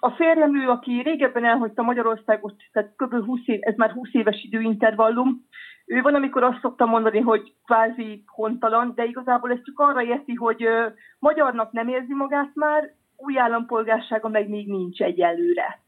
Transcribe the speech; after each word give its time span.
a 0.00 0.10
férjem 0.10 0.56
ő, 0.56 0.68
aki 0.68 1.02
régebben 1.02 1.44
elhagyta 1.44 1.82
Magyarországot, 1.82 2.54
tehát 2.72 2.92
kb. 2.96 3.24
20 3.24 3.40
év, 3.44 3.58
ez 3.62 3.74
már 3.76 3.90
20 3.90 4.08
éves 4.12 4.42
időintervallum, 4.42 5.46
ő 5.86 6.02
van, 6.02 6.14
amikor 6.14 6.42
azt 6.42 6.60
szokta 6.60 6.86
mondani, 6.86 7.20
hogy 7.20 7.54
kvázi 7.64 8.24
hontalan, 8.26 8.92
de 8.94 9.04
igazából 9.04 9.50
ez 9.50 9.62
csak 9.64 9.78
arra 9.78 10.02
érti, 10.02 10.34
hogy 10.34 10.64
ö, 10.64 10.86
magyarnak 11.18 11.72
nem 11.72 11.88
érzi 11.88 12.14
magát 12.14 12.50
már, 12.54 12.92
új 13.16 13.38
állampolgársága 13.38 14.28
meg 14.28 14.48
még 14.48 14.68
nincs 14.68 15.00
egyelőre. 15.00 15.82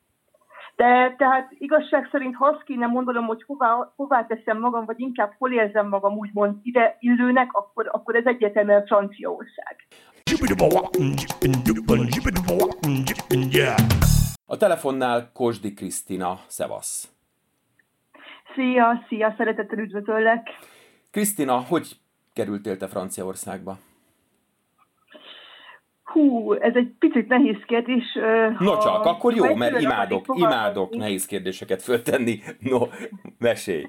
De 0.77 1.15
tehát 1.19 1.49
igazság 1.51 2.09
szerint, 2.11 2.37
ha 2.37 2.47
azt 2.47 2.63
kéne 2.63 2.87
mondanom, 2.87 3.27
hogy 3.27 3.43
hová, 3.47 3.93
hová 3.97 4.27
teszem 4.27 4.59
magam, 4.59 4.85
vagy 4.85 5.01
inkább 5.01 5.33
hol 5.39 5.53
érzem 5.53 5.89
magam 5.89 6.17
úgymond 6.17 6.57
ide 6.63 6.97
illőnek, 7.01 7.53
akkor, 7.53 7.89
akkor 7.93 8.15
ez 8.15 8.25
egyetemen 8.25 8.87
Franciaország. 8.87 9.77
A 14.47 14.57
telefonnál 14.57 15.31
Kosdi 15.33 15.75
Krisztina, 15.75 16.41
szevasz. 16.47 17.09
Szia, 18.55 19.05
szia, 19.09 19.35
szeretettel 19.37 19.79
üdvözöllek. 19.79 20.49
Krisztina, 21.11 21.61
hogy 21.61 21.97
kerültél 22.33 22.77
te 22.77 22.87
Franciaországba? 22.87 23.79
Hú, 26.03 26.53
ez 26.53 26.75
egy 26.75 26.95
picit 26.99 27.29
nehéz 27.29 27.59
kérdés. 27.67 28.05
No 28.59 28.79
csak, 28.79 29.05
akkor 29.05 29.35
jó, 29.35 29.55
mert 29.55 29.81
imádok, 29.81 30.25
imádok 30.35 30.97
nehéz 30.97 31.27
kérdéseket 31.27 31.83
föltenni. 31.83 32.41
No, 32.59 32.79
mesélj. 33.39 33.87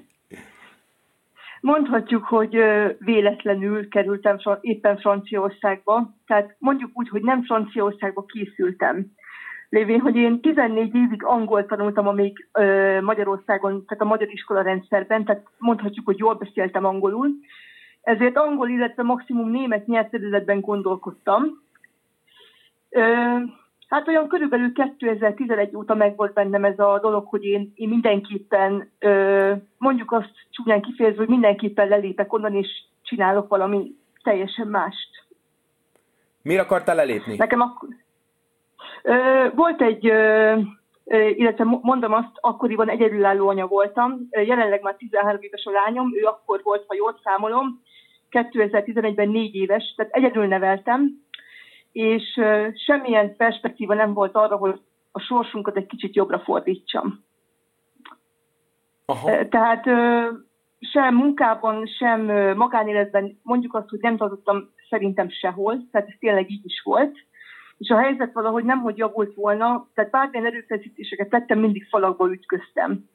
Mondhatjuk, 1.60 2.24
hogy 2.24 2.62
véletlenül 2.98 3.88
kerültem 3.88 4.36
éppen 4.60 4.98
Franciaországba, 4.98 6.14
tehát 6.26 6.56
mondjuk 6.58 6.90
úgy, 6.94 7.08
hogy 7.08 7.22
nem 7.22 7.42
Franciaországba 7.42 8.24
készültem. 8.24 9.06
Lévén, 9.68 10.00
hogy 10.00 10.16
én 10.16 10.40
14 10.40 10.94
évig 10.94 11.24
angol 11.24 11.66
tanultam, 11.66 12.06
amíg 12.06 12.48
Magyarországon, 13.00 13.84
tehát 13.86 14.02
a 14.02 14.08
magyar 14.08 14.28
iskola 14.28 14.62
rendszerben, 14.62 15.24
tehát 15.24 15.46
mondhatjuk, 15.58 16.06
hogy 16.06 16.18
jól 16.18 16.34
beszéltem 16.34 16.84
angolul. 16.84 17.28
Ezért 18.02 18.36
angol, 18.36 18.68
illetve 18.68 19.02
maximum 19.02 19.50
német 19.50 19.86
nyelvterületben 19.86 20.60
gondolkodtam. 20.60 21.62
Hát 23.88 24.08
olyan 24.08 24.28
körülbelül 24.28 24.72
2011 24.72 25.76
óta 25.76 25.94
megvolt 25.94 26.32
bennem 26.32 26.64
ez 26.64 26.78
a 26.78 26.98
dolog, 27.02 27.26
hogy 27.26 27.44
én, 27.44 27.72
én 27.74 27.88
mindenképpen, 27.88 28.90
mondjuk 29.78 30.12
azt 30.12 30.32
csúnyán 30.50 30.82
kifejezve, 30.82 31.18
hogy 31.18 31.28
mindenképpen 31.28 31.88
lelépek 31.88 32.32
onnan, 32.32 32.54
és 32.54 32.68
csinálok 33.02 33.48
valami 33.48 33.94
teljesen 34.22 34.66
mást. 34.66 35.26
Miért 36.42 36.62
akartál 36.62 36.94
lelépni? 36.94 37.36
Nekem 37.36 37.60
akkor... 37.60 37.88
Volt 39.54 39.82
egy, 39.82 40.04
illetve 41.36 41.64
mondom 41.64 42.12
azt, 42.12 42.32
akkoriban 42.40 42.88
egyedülálló 42.88 43.48
anya 43.48 43.66
voltam, 43.66 44.28
jelenleg 44.30 44.82
már 44.82 44.94
13 44.94 45.38
éves 45.40 45.64
a 45.64 45.70
lányom, 45.70 46.10
ő 46.14 46.24
akkor 46.24 46.60
volt, 46.62 46.84
ha 46.86 46.94
jól 46.94 47.20
számolom, 47.24 47.82
2011-ben 48.30 49.28
négy 49.28 49.54
éves, 49.54 49.94
tehát 49.96 50.12
egyedül 50.12 50.46
neveltem, 50.46 51.26
és 51.92 52.40
semmilyen 52.86 53.36
perspektíva 53.36 53.94
nem 53.94 54.12
volt 54.12 54.34
arra, 54.34 54.56
hogy 54.56 54.80
a 55.12 55.20
sorsunkat 55.20 55.76
egy 55.76 55.86
kicsit 55.86 56.14
jobbra 56.14 56.38
fordítsam. 56.38 57.24
Aha. 59.04 59.48
Tehát 59.48 59.84
sem 60.80 61.14
munkában, 61.14 61.86
sem 61.86 62.20
magánéletben 62.56 63.38
mondjuk 63.42 63.74
azt, 63.74 63.88
hogy 63.88 64.00
nem 64.00 64.16
tartottam 64.16 64.70
szerintem 64.88 65.28
sehol, 65.28 65.88
tehát 65.90 66.08
ez 66.08 66.14
tényleg 66.18 66.50
így 66.50 66.64
is 66.64 66.82
volt. 66.84 67.16
És 67.78 67.88
a 67.88 67.98
helyzet 67.98 68.32
valahogy 68.32 68.64
nem, 68.64 68.80
hogy 68.80 68.96
javult 68.96 69.34
volna, 69.34 69.88
tehát 69.94 70.10
bármilyen 70.10 70.46
erőfeszítéseket 70.46 71.28
tettem, 71.28 71.58
mindig 71.58 71.86
falakba 71.88 72.30
ütköztem. 72.30 73.08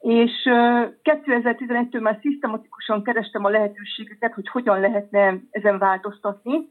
És 0.00 0.32
2011-től 1.02 2.00
már 2.00 2.18
szisztematikusan 2.20 3.02
kerestem 3.02 3.44
a 3.44 3.48
lehetőségeket, 3.48 4.34
hogy 4.34 4.48
hogyan 4.48 4.80
lehetne 4.80 5.40
ezen 5.50 5.78
változtatni 5.78 6.68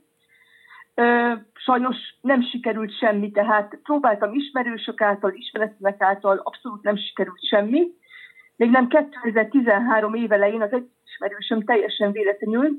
Sajnos 1.54 1.98
nem 2.22 2.42
sikerült 2.42 2.98
semmi, 2.98 3.32
tehát 3.32 3.80
próbáltam 3.84 4.34
ismerősök 4.34 5.02
által, 5.02 5.34
ismeretlenek 5.34 6.02
által, 6.02 6.42
abszolút 6.44 6.84
nem 6.84 6.96
sikerült 6.96 7.48
semmi. 7.48 7.88
Még 8.56 8.70
nem 8.70 8.88
2013 8.88 10.14
évelején 10.14 10.62
az 10.62 10.72
egy 10.72 10.88
ismerősöm 11.06 11.64
teljesen 11.64 12.12
véletlenül 12.12 12.70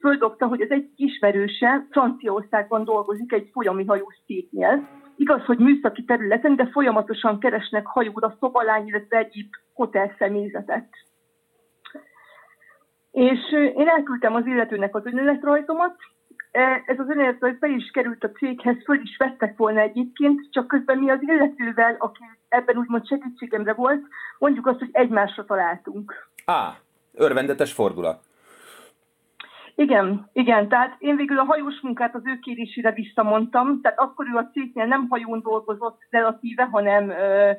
földobta, 0.00 0.46
hogy 0.46 0.60
az 0.60 0.70
egy 0.70 0.90
ismerőse 0.96 1.86
Franciaországban 1.90 2.84
dolgozik 2.84 3.32
egy 3.32 3.48
folyami 3.52 3.84
hajós 3.84 4.16
cégnél. 4.26 4.88
Igaz, 5.16 5.44
hogy 5.44 5.58
műszaki 5.58 6.04
területen, 6.04 6.56
de 6.56 6.66
folyamatosan 6.66 7.38
keresnek 7.38 7.86
hajóra 7.86 8.36
szobalány, 8.40 8.86
illetve 8.86 9.18
egyéb 9.18 9.52
hotel 9.74 10.14
személyzetet. 10.18 10.88
És 13.10 13.52
én 13.52 13.88
elküldtem 13.88 14.34
az 14.34 14.46
illetőnek 14.46 14.94
az 14.94 15.06
önéletrajzomat, 15.06 15.96
ez 16.86 16.98
az 16.98 17.08
önéletrajz 17.08 17.58
be 17.58 17.68
is 17.68 17.90
került 17.90 18.24
a 18.24 18.30
céghez, 18.30 18.76
föl 18.84 19.00
is 19.00 19.16
vettek 19.16 19.56
volna 19.56 19.80
egyébként, 19.80 20.40
csak 20.50 20.66
közben 20.66 20.98
mi 20.98 21.10
az 21.10 21.18
illetővel, 21.22 21.96
aki 21.98 22.22
ebben 22.48 22.76
úgymond 22.76 23.06
segítségemre 23.06 23.72
volt, 23.72 24.02
mondjuk 24.38 24.66
azt, 24.66 24.78
hogy 24.78 24.90
egymásra 24.92 25.44
találtunk. 25.44 26.28
Á, 26.44 26.78
örvendetes 27.14 27.72
fordulat. 27.72 28.22
Igen, 29.74 30.28
igen, 30.32 30.68
tehát 30.68 30.96
én 30.98 31.16
végül 31.16 31.38
a 31.38 31.44
hajós 31.44 31.80
munkát 31.82 32.14
az 32.14 32.22
ő 32.24 32.38
kérésére 32.38 32.92
visszamondtam, 32.92 33.80
tehát 33.80 33.98
akkor 33.98 34.26
ő 34.34 34.36
a 34.36 34.50
cégnél 34.52 34.86
nem 34.86 35.06
hajón 35.08 35.40
dolgozott 35.42 35.98
relatíve, 36.10 36.64
hanem 36.64 37.10
ö, 37.10 37.50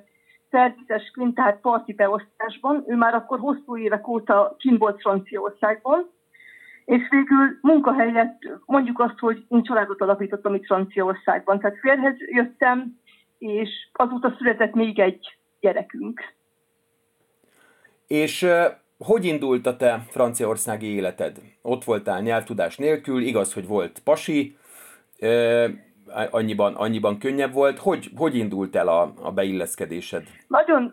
szervizesként, 0.51 1.35
tehát 1.35 1.59
parti 1.61 1.93
beosztásban. 1.93 2.83
Ő 2.87 2.95
már 2.95 3.13
akkor 3.13 3.39
hosszú 3.39 3.77
évek 3.77 4.07
óta 4.07 4.55
kim 4.57 4.77
volt 4.77 5.01
Franciaországban, 5.01 6.09
és 6.85 7.01
végül 7.09 7.57
munkahelyet, 7.61 8.35
mondjuk 8.66 8.99
azt, 8.99 9.19
hogy 9.19 9.45
én 9.47 9.63
családot 9.63 10.01
alapítottam 10.01 10.55
itt 10.55 10.66
Franciaországban. 10.66 11.59
Tehát 11.59 11.77
férhez 11.79 12.16
jöttem, 12.17 12.99
és 13.38 13.69
azóta 13.94 14.35
született 14.38 14.73
még 14.73 14.99
egy 14.99 15.38
gyerekünk. 15.59 16.22
És 18.07 18.47
hogy 18.97 19.25
indult 19.25 19.66
a 19.66 19.75
te 19.75 20.05
franciaországi 20.09 20.88
életed? 20.88 21.38
Ott 21.61 21.83
voltál 21.83 22.22
nyelvtudás 22.22 22.77
nélkül, 22.77 23.22
igaz, 23.22 23.53
hogy 23.53 23.67
volt 23.67 23.99
pasi, 24.03 24.57
annyiban, 26.31 26.74
annyiban 26.75 27.18
könnyebb 27.18 27.53
volt. 27.53 27.80
Hogy, 27.80 28.09
hogy 28.16 28.36
indult 28.36 28.75
el 28.75 28.88
a, 28.88 29.14
a 29.22 29.31
beilleszkedésed? 29.31 30.24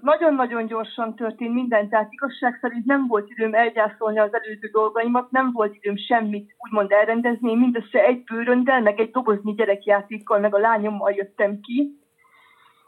Nagyon-nagyon 0.03 0.67
gyorsan 0.67 1.15
történt 1.15 1.55
minden, 1.55 1.89
tehát 1.89 2.13
igazság 2.13 2.59
szerint 2.61 2.85
nem 2.85 3.07
volt 3.07 3.31
időm 3.31 3.55
elgyászolni 3.55 4.19
az 4.19 4.35
előző 4.35 4.69
dolgaimat, 4.73 5.31
nem 5.31 5.53
volt 5.53 5.75
időm 5.75 5.97
semmit 5.97 6.55
úgymond 6.59 6.91
elrendezni, 6.91 7.55
mindössze 7.55 8.05
egy 8.05 8.25
bőröndel, 8.25 8.81
meg 8.81 9.01
egy 9.01 9.11
dobozni 9.11 9.55
gyerekjátékkal, 9.55 10.39
meg 10.39 10.55
a 10.55 10.59
lányommal 10.59 11.13
jöttem 11.13 11.61
ki. 11.61 11.99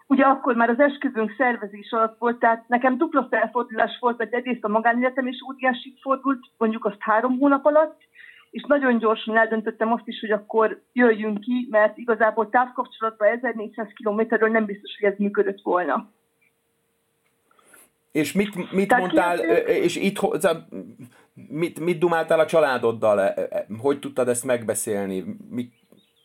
Ugye 0.07 0.25
akkor 0.25 0.55
már 0.55 0.69
az 0.69 0.81
esküvőnk 0.81 1.35
szervezés 1.37 1.91
alatt 1.91 2.19
volt, 2.19 2.39
tehát 2.39 2.69
nekem 2.69 2.99
dupla 2.99 3.27
felfordulás 3.31 3.99
volt, 4.01 4.19
mert 4.19 4.35
egyrészt 4.35 4.65
a 4.65 4.69
magánéletem 4.69 5.27
is 5.27 5.37
óriási 5.49 5.95
fordult, 6.01 6.41
mondjuk 6.59 6.85
azt 6.85 6.97
három 6.99 7.39
hónap 7.39 7.65
alatt, 7.65 8.01
és 8.53 8.65
nagyon 8.67 8.99
gyorsan 8.99 9.37
eldöntöttem 9.37 9.93
azt 9.93 10.09
is, 10.09 10.21
hogy 10.21 10.31
akkor 10.31 10.83
jöjjünk 10.93 11.41
ki, 11.41 11.67
mert 11.71 11.99
igazából 11.99 12.49
távkapcsolatban 12.49 13.29
1400 13.29 13.87
kilométerről 13.95 14.49
nem 14.49 14.65
biztos, 14.65 14.97
hogy 15.01 15.11
ez 15.11 15.19
működött 15.19 15.61
volna. 15.63 16.11
És 18.11 18.33
mit, 18.33 18.73
mit 18.73 18.97
mondtál, 18.97 19.37
kérdés? 19.37 19.85
és 19.85 19.97
itt, 19.97 20.21
mit, 21.49 21.81
mit 21.81 21.99
dumáltál 21.99 22.41
a 22.41 22.47
családoddal? 22.47 23.21
E, 23.21 23.49
e, 23.51 23.67
hogy 23.79 23.99
tudtad 23.99 24.29
ezt 24.29 24.45
megbeszélni? 24.45 25.25
Mi, 25.51 25.69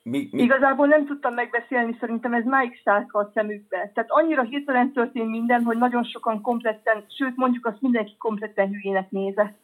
mi, 0.03 0.29
mi? 0.31 0.41
Igazából 0.41 0.87
nem 0.87 1.05
tudtam 1.05 1.33
megbeszélni, 1.33 1.97
szerintem 1.99 2.33
ez 2.33 2.43
máig 2.43 2.81
szállt 2.83 3.09
a 3.11 3.31
szemükbe. 3.33 3.91
Tehát 3.93 4.09
annyira 4.11 4.43
hirtelen 4.43 4.91
történt 4.91 5.29
minden, 5.29 5.63
hogy 5.63 5.78
nagyon 5.78 6.03
sokan 6.03 6.41
kompletten, 6.41 7.05
sőt 7.17 7.35
mondjuk 7.35 7.66
azt 7.66 7.81
mindenki 7.81 8.16
kompletten 8.17 8.67
hülyének 8.67 9.11
nézett. 9.11 9.57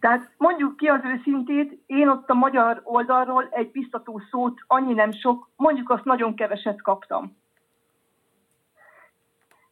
Tehát 0.00 0.30
mondjuk 0.36 0.76
ki 0.76 0.86
az 0.86 1.00
őszintét, 1.04 1.82
én 1.86 2.08
ott 2.08 2.30
a 2.30 2.34
magyar 2.34 2.80
oldalról 2.84 3.48
egy 3.50 3.70
biztató 3.70 4.20
szót, 4.30 4.60
annyi 4.66 4.92
nem 4.92 5.12
sok, 5.12 5.48
mondjuk 5.56 5.90
azt 5.90 6.04
nagyon 6.04 6.34
keveset 6.34 6.82
kaptam. 6.82 7.36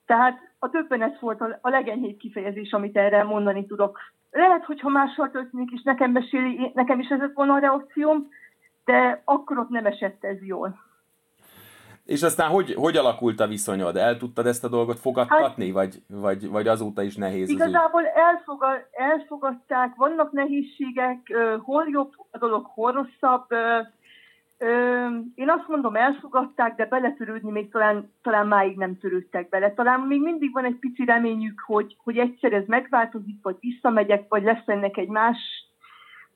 Tehát 0.06 0.38
a 0.58 0.70
többenet 0.70 1.20
volt 1.20 1.40
a 1.40 1.68
legenyhébb 1.68 2.16
kifejezés, 2.16 2.72
amit 2.72 2.96
erre 2.96 3.24
mondani 3.24 3.66
tudok. 3.66 3.98
Lehet, 4.30 4.64
hogy 4.64 4.80
ha 4.80 4.88
máshol 4.88 5.30
történik, 5.30 5.70
és 5.70 5.82
nekem 5.82 6.10
meséli, 6.10 6.70
nekem 6.74 7.00
is 7.00 7.08
ez 7.08 7.34
volna 7.34 7.54
a 7.54 7.58
reakcióm, 7.58 8.28
de 8.84 9.22
akkor 9.24 9.58
ott 9.58 9.68
nem 9.68 9.86
esett 9.86 10.24
ez 10.24 10.42
jól. 10.42 10.85
És 12.06 12.22
aztán 12.22 12.50
hogy, 12.50 12.74
hogy 12.74 12.96
alakult 12.96 13.40
a 13.40 13.46
viszonyod? 13.46 13.96
El 13.96 14.16
tudtad 14.16 14.46
ezt 14.46 14.64
a 14.64 14.68
dolgot 14.68 14.98
fogadtatni, 14.98 15.64
hát, 15.64 15.74
vagy, 15.74 16.02
vagy, 16.06 16.48
vagy 16.48 16.68
azóta 16.68 17.02
is 17.02 17.16
nehéz 17.16 17.48
Igazából 17.48 18.06
elfogad, 18.06 18.86
elfogadták, 18.92 19.94
vannak 19.94 20.32
nehézségek, 20.32 21.36
hol 21.62 21.86
jobb 21.90 22.12
a 22.30 22.38
dolog, 22.38 22.66
hol 22.66 22.92
rosszabb. 22.92 23.46
Én 25.34 25.50
azt 25.50 25.68
mondom, 25.68 25.96
elfogadták, 25.96 26.76
de 26.76 26.86
beletörődni 26.86 27.50
még 27.50 27.70
talán, 27.70 28.12
talán 28.22 28.46
máig 28.46 28.76
nem 28.76 28.98
törődtek 28.98 29.48
bele. 29.48 29.74
Talán 29.74 30.00
még 30.00 30.20
mindig 30.20 30.52
van 30.52 30.64
egy 30.64 30.78
pici 30.80 31.04
reményük, 31.04 31.62
hogy, 31.66 31.96
hogy 32.04 32.18
egyszer 32.18 32.52
ez 32.52 32.64
megváltozik, 32.66 33.38
vagy 33.42 33.56
visszamegyek, 33.60 34.24
vagy 34.28 34.42
lesz 34.42 34.66
ennek 34.66 34.96
egy 34.96 35.08
más. 35.08 35.38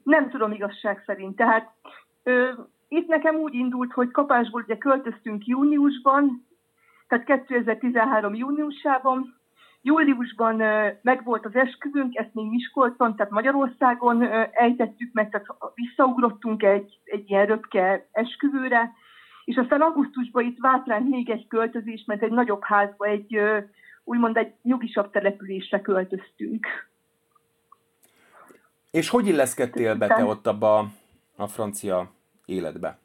Nem 0.02 0.30
tudom 0.30 0.52
igazság 0.52 1.02
szerint. 1.06 1.36
Tehát 1.36 1.72
itt 2.92 3.08
nekem 3.08 3.34
úgy 3.34 3.54
indult, 3.54 3.92
hogy 3.92 4.10
kapásból 4.10 4.62
ugye 4.62 4.78
költöztünk 4.78 5.46
júniusban, 5.46 6.46
tehát 7.08 7.24
2013 7.24 8.34
júniusában, 8.34 9.38
Júliusban 9.82 10.62
megvolt 11.02 11.44
az 11.46 11.54
esküvünk, 11.54 12.16
ezt 12.16 12.34
még 12.34 12.48
Miskolcon, 12.48 13.16
tehát 13.16 13.32
Magyarországon 13.32 14.22
ejtettük 14.52 15.12
meg, 15.12 15.30
tehát 15.30 15.46
visszaugrottunk 15.74 16.62
egy, 16.62 16.98
egy 17.04 17.30
ilyen 17.30 17.46
röpke 17.46 18.08
esküvőre, 18.12 18.92
és 19.44 19.56
aztán 19.56 19.80
augusztusban 19.80 20.44
itt 20.44 20.58
ránk 20.86 21.08
még 21.08 21.30
egy 21.30 21.46
költözés, 21.46 22.04
mert 22.06 22.22
egy 22.22 22.30
nagyobb 22.30 22.62
házba, 22.64 23.06
egy 23.06 23.40
úgymond 24.04 24.36
egy 24.36 24.52
nyugisabb 24.62 25.10
településre 25.10 25.80
költöztünk. 25.80 26.66
És 28.90 29.08
hogy 29.08 29.26
illeszkedtél 29.26 29.94
be 29.94 30.06
te 30.06 30.24
ott 30.24 30.46
abba 30.46 30.86
a 31.36 31.46
francia 31.46 32.10
életbe? 32.50 32.98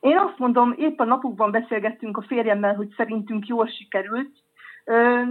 Én 0.00 0.18
azt 0.18 0.38
mondom, 0.38 0.74
épp 0.76 0.98
a 0.98 1.04
napokban 1.04 1.50
beszélgettünk 1.50 2.16
a 2.16 2.22
férjemmel, 2.22 2.74
hogy 2.74 2.94
szerintünk 2.96 3.46
jól 3.46 3.66
sikerült, 3.66 4.30
Ö, 4.84 5.22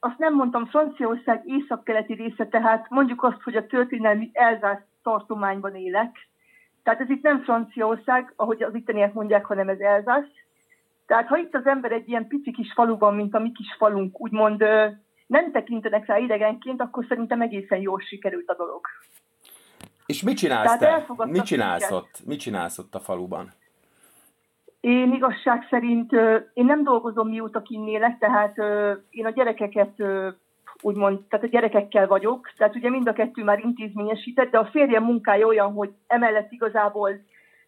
azt 0.00 0.18
nem 0.18 0.34
mondtam, 0.34 0.66
Franciaország 0.66 1.42
északkeleti 1.46 2.14
része, 2.14 2.46
tehát 2.46 2.90
mondjuk 2.90 3.22
azt, 3.22 3.42
hogy 3.42 3.56
a 3.56 3.66
történelmi 3.66 4.30
Elzász 4.32 4.82
tartományban 5.02 5.74
élek. 5.74 6.28
Tehát 6.82 7.00
ez 7.00 7.10
itt 7.10 7.22
nem 7.22 7.42
Franciaország, 7.42 8.32
ahogy 8.36 8.62
az 8.62 8.74
itteniek 8.74 9.12
mondják, 9.12 9.44
hanem 9.44 9.68
ez 9.68 9.78
Elzász. 9.78 10.30
Tehát 11.06 11.28
ha 11.28 11.36
itt 11.36 11.54
az 11.54 11.66
ember 11.66 11.92
egy 11.92 12.08
ilyen 12.08 12.26
pici 12.26 12.50
kis 12.50 12.72
faluban, 12.72 13.14
mint 13.14 13.34
a 13.34 13.38
mi 13.38 13.52
kis 13.52 13.74
falunk, 13.78 14.20
úgymond 14.20 14.64
nem 15.26 15.52
tekintenek 15.52 16.06
rá 16.06 16.18
idegenként, 16.18 16.80
akkor 16.80 17.04
szerintem 17.08 17.40
egészen 17.40 17.78
jól 17.78 18.00
sikerült 18.00 18.48
a 18.48 18.56
dolog. 18.56 18.86
És 20.06 20.22
mit 20.22 20.36
csinálsz 20.36 20.78
te? 20.78 21.06
Mit 21.16 21.44
csinálsz 21.44 21.90
ott? 21.90 22.20
Mit 22.24 22.40
csinálsz 22.40 22.78
ott 22.78 22.94
a 22.94 23.00
faluban? 23.00 23.52
Én 24.80 25.12
igazság 25.12 25.66
szerint, 25.70 26.12
én 26.54 26.64
nem 26.64 26.82
dolgozom 26.82 27.28
mióta 27.28 27.62
kinnélek, 27.62 28.18
tehát 28.18 28.56
én 29.10 29.26
a 29.26 29.30
gyerekeket 29.30 30.02
úgymond, 30.82 31.20
tehát 31.28 31.46
a 31.46 31.48
gyerekekkel 31.48 32.06
vagyok, 32.06 32.52
tehát 32.56 32.76
ugye 32.76 32.90
mind 32.90 33.08
a 33.08 33.12
kettő 33.12 33.44
már 33.44 33.58
intézményesített, 33.58 34.50
de 34.50 34.58
a 34.58 34.66
férjem 34.66 35.04
munkája 35.04 35.46
olyan, 35.46 35.72
hogy 35.72 35.92
emellett 36.06 36.52
igazából 36.52 37.10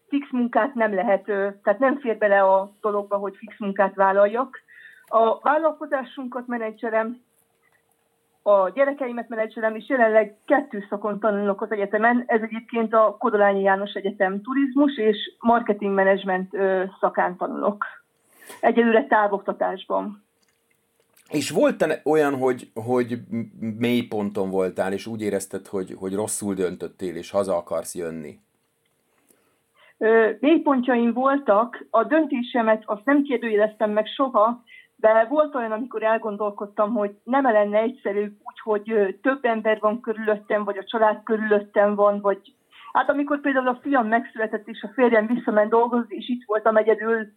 fix 0.07 0.31
munkát 0.31 0.73
nem 0.73 0.93
lehet, 0.93 1.23
tehát 1.63 1.79
nem 1.79 1.99
fér 1.99 2.17
bele 2.17 2.41
a 2.41 2.71
dologba, 2.81 3.17
hogy 3.17 3.35
fix 3.37 3.59
munkát 3.59 3.95
vállaljak. 3.95 4.59
A 5.05 5.39
vállalkozásunkat 5.39 6.47
menedzserem, 6.47 7.21
a 8.47 8.69
gyerekeimet 8.69 9.29
menedzselem, 9.29 9.75
és 9.75 9.89
jelenleg 9.89 10.35
kettő 10.45 10.85
szakon 10.89 11.19
tanulok 11.19 11.61
az 11.61 11.71
egyetemen. 11.71 12.23
Ez 12.25 12.41
egyébként 12.41 12.93
a 12.93 13.15
Kodolányi 13.19 13.61
János 13.61 13.93
Egyetem 13.93 14.41
turizmus 14.41 14.97
és 14.97 15.17
marketing 15.39 15.93
management 15.93 16.51
szakán 16.99 17.37
tanulok. 17.37 17.85
Egyelőre 18.59 19.05
távoktatásban. 19.05 20.23
És 21.29 21.49
volt 21.49 22.01
olyan, 22.03 22.35
hogy, 22.35 22.71
hogy 22.73 23.17
mély 23.77 24.01
ponton 24.01 24.49
voltál, 24.49 24.93
és 24.93 25.07
úgy 25.07 25.21
érezted, 25.21 25.67
hogy, 25.67 25.95
hogy 25.99 26.13
rosszul 26.13 26.53
döntöttél, 26.53 27.15
és 27.15 27.31
haza 27.31 27.55
akarsz 27.55 27.95
jönni? 27.95 28.39
Mélypontjaim 30.39 31.13
voltak. 31.13 31.85
A 31.89 32.03
döntésemet 32.03 32.83
azt 32.85 33.05
nem 33.05 33.23
kérdőjeleztem 33.23 33.91
meg 33.91 34.05
soha, 34.05 34.63
de 34.99 35.25
volt 35.29 35.55
olyan, 35.55 35.71
amikor 35.71 36.03
elgondolkodtam, 36.03 36.93
hogy 36.93 37.15
nem 37.23 37.43
lenne 37.43 37.79
egyszerű 37.79 38.21
úgy, 38.21 38.59
hogy 38.63 39.17
több 39.21 39.45
ember 39.45 39.77
van 39.79 40.01
körülöttem, 40.01 40.63
vagy 40.63 40.77
a 40.77 40.83
család 40.83 41.23
körülöttem 41.23 41.95
van, 41.95 42.21
vagy 42.21 42.53
hát 42.93 43.09
amikor 43.09 43.41
például 43.41 43.67
a 43.67 43.79
fiam 43.81 44.07
megszületett, 44.07 44.67
és 44.67 44.81
a 44.81 44.91
férjem 44.93 45.27
visszament 45.27 45.69
dolgozni, 45.69 46.15
és 46.15 46.29
itt 46.29 46.45
voltam 46.45 46.77
egyedül 46.77 47.27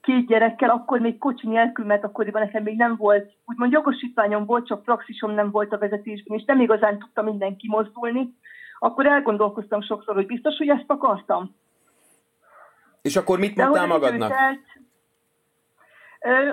két 0.00 0.26
gyerekkel, 0.26 0.70
akkor 0.70 1.00
még 1.00 1.18
kocsi 1.18 1.46
nélkül, 1.48 1.84
mert 1.84 2.04
akkoriban 2.04 2.42
nekem 2.42 2.62
még 2.62 2.76
nem 2.76 2.96
volt, 2.96 3.32
úgymond 3.46 3.72
jogosítványom 3.72 4.44
volt, 4.44 4.66
csak 4.66 4.82
praxisom 4.82 5.30
nem 5.30 5.50
volt 5.50 5.72
a 5.72 5.78
vezetésben, 5.78 6.38
és 6.38 6.44
nem 6.44 6.60
igazán 6.60 6.98
tudtam 6.98 7.24
mindenki 7.24 7.66
mozdulni, 7.68 8.34
akkor 8.78 9.06
elgondolkoztam 9.06 9.82
sokszor, 9.82 10.14
hogy 10.14 10.26
biztos, 10.26 10.56
hogy 10.56 10.68
ezt 10.68 10.84
akartam. 10.86 11.54
És 13.02 13.16
akkor 13.16 13.38
mit 13.38 13.56
mondtál 13.56 13.86
magadnak? 13.86 14.28
Telt, 14.28 14.66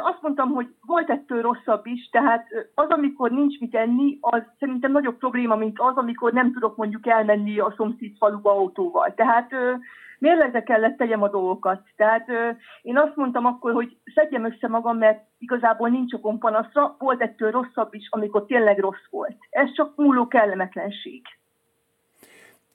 azt 0.01 0.21
mondtam, 0.21 0.49
hogy 0.49 0.67
volt 0.85 1.09
ettől 1.09 1.41
rosszabb 1.41 1.85
is, 1.85 2.09
tehát 2.09 2.47
az, 2.75 2.89
amikor 2.89 3.31
nincs 3.31 3.59
mit 3.59 3.75
enni, 3.75 4.17
az 4.21 4.41
szerintem 4.59 4.91
nagyobb 4.91 5.17
probléma, 5.17 5.55
mint 5.55 5.79
az, 5.79 5.95
amikor 5.95 6.33
nem 6.33 6.53
tudok 6.53 6.75
mondjuk 6.75 7.07
elmenni 7.07 7.59
a 7.59 7.73
szomszéd 7.77 8.17
faluba 8.17 8.51
autóval. 8.51 9.13
Tehát 9.13 9.51
mérlegre 10.19 10.63
kellett 10.63 10.97
tegyem 10.97 11.21
a 11.21 11.29
dolgokat. 11.29 11.81
Tehát 11.95 12.27
én 12.81 12.97
azt 12.97 13.15
mondtam 13.15 13.45
akkor, 13.45 13.73
hogy 13.73 13.97
szedjem 14.15 14.45
össze 14.45 14.67
magam, 14.67 14.97
mert 14.97 15.25
igazából 15.37 15.89
nincs 15.89 16.13
okom 16.13 16.37
panaszra, 16.37 16.95
volt 16.99 17.21
ettől 17.21 17.51
rosszabb 17.51 17.93
is, 17.93 18.07
amikor 18.09 18.45
tényleg 18.45 18.79
rossz 18.79 19.05
volt. 19.09 19.37
Ez 19.49 19.73
csak 19.73 19.95
múló 19.95 20.27
kellemetlenség. 20.27 21.21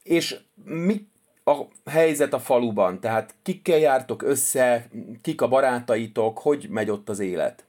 És 0.03 0.37
mit 0.65 1.12
a 1.45 1.53
helyzet 1.91 2.33
a 2.33 2.39
faluban? 2.39 3.01
Tehát 3.01 3.35
kikkel 3.43 3.79
jártok 3.79 4.23
össze, 4.23 4.85
kik 5.23 5.43
a 5.43 5.49
barátaitok, 5.49 6.39
hogy 6.39 6.67
megy 6.71 6.91
ott 6.91 7.09
az 7.09 7.21
élet? 7.21 7.65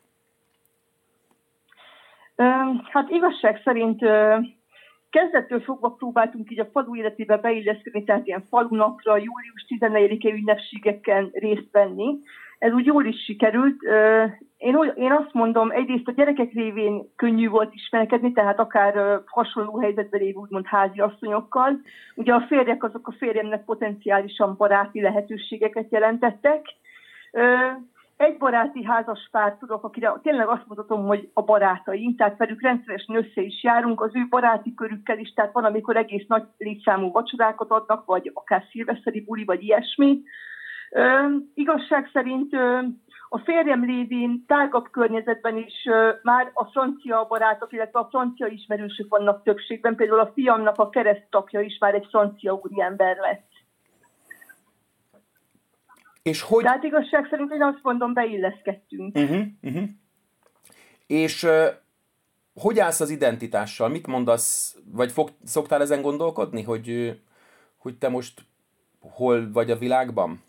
Hát 2.83 3.09
igazság 3.09 3.61
szerint 3.63 3.99
kezdettől 5.09 5.61
fogva 5.61 5.89
próbáltunk 5.89 6.51
így 6.51 6.59
a 6.59 6.69
falu 6.71 6.95
életébe 6.95 7.37
beilleszkedni, 7.37 8.03
tehát 8.03 8.27
ilyen 8.27 8.43
falunapra, 8.49 9.17
július 9.17 9.65
14-e 9.67 10.29
ünnepségeken 10.29 11.29
részt 11.33 11.67
venni 11.71 12.19
ez 12.63 12.73
úgy 12.73 12.85
jól 12.85 13.05
is 13.05 13.23
sikerült. 13.23 13.81
Én, 14.57 14.77
én 14.95 15.11
azt 15.11 15.33
mondom, 15.33 15.71
egyrészt 15.71 16.07
a 16.07 16.11
gyerekek 16.11 16.51
révén 16.53 17.09
könnyű 17.15 17.49
volt 17.49 17.73
ismerkedni, 17.73 18.31
tehát 18.31 18.59
akár 18.59 19.21
hasonló 19.25 19.79
helyzetben 19.79 20.21
lévő 20.21 20.37
úgymond 20.37 20.65
házi 20.65 20.99
asszonyokkal. 20.99 21.79
Ugye 22.15 22.33
a 22.33 22.45
férjek 22.47 22.83
azok 22.83 23.07
a 23.07 23.15
férjemnek 23.17 23.65
potenciálisan 23.65 24.55
baráti 24.57 25.01
lehetőségeket 25.01 25.91
jelentettek. 25.91 26.65
Egy 28.17 28.37
baráti 28.37 28.83
házas 28.83 29.27
pár 29.31 29.55
tudok, 29.59 29.83
akire 29.83 30.13
tényleg 30.21 30.47
azt 30.47 30.67
mutatom, 30.67 31.05
hogy 31.05 31.29
a 31.33 31.41
barátaink, 31.41 32.17
tehát 32.17 32.37
velük 32.37 32.61
rendszeresen 32.61 33.15
össze 33.15 33.41
is 33.41 33.63
járunk, 33.63 34.01
az 34.01 34.11
ő 34.13 34.25
baráti 34.29 34.73
körükkel 34.73 35.17
is, 35.17 35.33
tehát 35.33 35.53
van, 35.53 35.63
amikor 35.63 35.95
egész 35.95 36.25
nagy 36.27 36.43
létszámú 36.57 37.11
vacsorákat 37.11 37.71
adnak, 37.71 38.05
vagy 38.05 38.31
akár 38.33 38.63
szilveszteri 38.71 39.21
buli, 39.21 39.43
vagy 39.43 39.63
ilyesmi. 39.63 40.21
Ö, 40.95 41.35
igazság 41.53 42.09
szerint 42.13 42.53
ö, 42.53 42.79
a 43.29 43.37
férjem 43.37 43.85
lévén 43.85 44.43
tágabb 44.47 44.89
környezetben 44.91 45.57
is 45.57 45.85
ö, 45.85 46.11
már 46.21 46.51
a 46.53 46.65
francia 46.65 47.25
barátok, 47.29 47.73
illetve 47.73 47.99
a 47.99 48.07
francia 48.09 48.47
ismerősök 48.47 49.09
vannak 49.09 49.43
többségben. 49.43 49.95
Például 49.95 50.19
a 50.19 50.31
fiamnak 50.33 50.77
a 50.77 50.89
keresztapja 50.89 51.61
is 51.61 51.77
már 51.79 51.93
egy 51.93 52.07
francia 52.09 52.53
úriember 52.53 53.17
lett. 53.17 53.49
És 56.21 56.41
hogy... 56.41 56.63
Tehát 56.63 56.83
igazság 56.83 57.27
szerint 57.29 57.51
én 57.51 57.63
azt 57.63 57.79
mondom, 57.81 58.13
beilleszkedtünk. 58.13 59.17
Uh-huh, 59.17 59.45
uh-huh. 59.61 59.83
És 61.07 61.43
uh, 61.43 61.67
hogy 62.53 62.79
állsz 62.79 62.99
az 62.99 63.09
identitással? 63.09 63.89
Mit 63.89 64.07
mondasz, 64.07 64.77
vagy 64.91 65.11
fog, 65.11 65.29
szoktál 65.43 65.81
ezen 65.81 66.01
gondolkodni, 66.01 66.61
hogy, 66.61 67.19
hogy 67.77 67.97
te 67.97 68.09
most 68.09 68.41
hol 68.99 69.51
vagy 69.51 69.71
a 69.71 69.77
világban? 69.77 70.43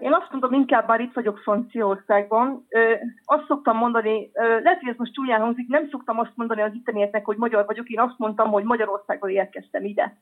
Én 0.00 0.12
azt 0.12 0.30
mondom, 0.30 0.52
inkább 0.52 0.88
már 0.88 1.00
itt 1.00 1.12
vagyok 1.12 1.38
Franciaországban. 1.38 2.66
Azt 3.24 3.46
szoktam 3.46 3.76
mondani, 3.76 4.30
lehet, 4.34 4.80
hogy 4.80 4.88
ez 4.88 4.96
most 4.96 5.12
csúnyán 5.12 5.40
hangzik, 5.40 5.68
nem 5.68 5.88
szoktam 5.90 6.18
azt 6.18 6.32
mondani 6.34 6.60
az 6.60 6.74
ittenieknek, 6.74 7.24
hogy 7.24 7.36
magyar 7.36 7.66
vagyok, 7.66 7.88
én 7.88 8.00
azt 8.00 8.18
mondtam, 8.18 8.50
hogy 8.50 8.64
Magyarországból 8.64 9.30
érkeztem 9.30 9.84
ide. 9.84 10.16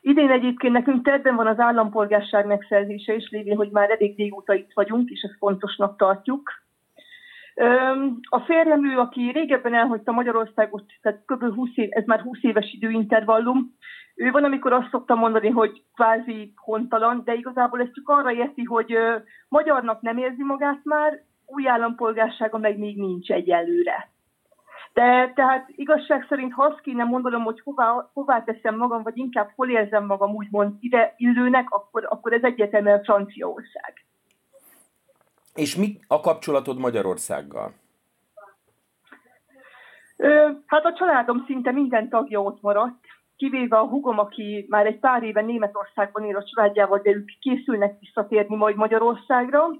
Idén 0.00 0.30
egyébként 0.30 0.72
nekünk 0.72 1.04
terben 1.04 1.34
van 1.34 1.46
az 1.46 1.58
állampolgárság 1.58 2.46
megszerzése 2.46 3.14
is, 3.14 3.30
lévén, 3.30 3.56
hogy 3.56 3.70
már 3.70 3.90
elég 3.90 4.16
régóta 4.16 4.54
itt 4.54 4.72
vagyunk, 4.74 5.10
és 5.10 5.22
ezt 5.22 5.38
fontosnak 5.38 5.96
tartjuk. 5.96 6.63
A 8.28 8.40
férjem 8.44 8.86
ő, 8.86 8.98
aki 8.98 9.30
régebben 9.30 9.74
elhagyta 9.74 10.12
Magyarországot, 10.12 10.84
tehát 11.02 11.22
kb. 11.24 11.54
20 11.54 11.70
év, 11.74 11.88
ez 11.90 12.04
már 12.04 12.20
20 12.20 12.38
éves 12.42 12.72
időintervallum, 12.72 13.74
ő 14.14 14.30
van, 14.30 14.44
amikor 14.44 14.72
azt 14.72 14.90
szoktam 14.90 15.18
mondani, 15.18 15.48
hogy 15.48 15.82
kvázi 15.94 16.52
hontalan, 16.56 17.22
de 17.24 17.34
igazából 17.34 17.80
ez 17.80 17.92
csak 17.92 18.08
arra 18.08 18.32
érti, 18.32 18.64
hogy 18.64 18.96
magyarnak 19.48 20.00
nem 20.00 20.16
érzi 20.16 20.42
magát 20.42 20.80
már, 20.82 21.22
új 21.46 21.68
állampolgársága 21.68 22.58
meg 22.58 22.78
még 22.78 22.96
nincs 22.96 23.30
egyelőre. 23.30 24.12
De 24.92 25.32
tehát 25.34 25.68
igazság 25.68 26.26
szerint, 26.28 26.52
ha 26.52 26.64
azt 26.64 26.80
kéne 26.80 27.04
mondanom, 27.04 27.44
hogy 27.44 27.60
hová, 27.60 28.10
hová 28.12 28.42
teszem 28.42 28.76
magam, 28.76 29.02
vagy 29.02 29.16
inkább 29.16 29.50
hol 29.56 29.70
érzem 29.70 30.06
magam 30.06 30.34
úgymond 30.34 30.74
ide 30.80 31.14
illőnek, 31.16 31.70
akkor, 31.70 32.06
akkor 32.08 32.32
ez 32.32 32.42
egyetemen 32.42 33.02
Franciaország. 33.02 34.04
És 35.54 35.76
mi 35.76 35.98
a 36.06 36.20
kapcsolatod 36.20 36.78
Magyarországgal? 36.78 37.72
Ö, 40.16 40.50
hát 40.66 40.84
a 40.84 40.92
családom 40.92 41.44
szinte 41.46 41.70
minden 41.70 42.08
tagja 42.08 42.42
ott 42.42 42.60
maradt, 42.60 43.04
kivéve 43.36 43.76
a 43.76 43.86
hugom, 43.86 44.18
aki 44.18 44.66
már 44.68 44.86
egy 44.86 44.98
pár 44.98 45.22
éve 45.22 45.40
Németországban 45.40 46.24
él 46.24 46.36
a 46.36 46.44
családjával, 46.44 46.98
de 46.98 47.10
ők 47.10 47.28
készülnek 47.40 47.98
visszatérni 48.00 48.56
majd 48.56 48.76
Magyarországra, 48.76 49.70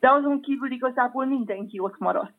de 0.00 0.10
azon 0.10 0.40
kívül 0.40 0.70
igazából 0.70 1.24
mindenki 1.24 1.78
ott 1.78 1.98
maradt. 1.98 2.34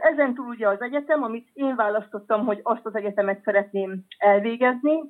Ezen 0.00 0.34
túl 0.34 0.46
ugye 0.46 0.68
az 0.68 0.80
egyetem, 0.80 1.22
amit 1.22 1.48
én 1.52 1.76
választottam, 1.76 2.44
hogy 2.44 2.60
azt 2.62 2.86
az 2.86 2.94
egyetemet 2.94 3.42
szeretném 3.42 4.04
elvégezni. 4.18 5.00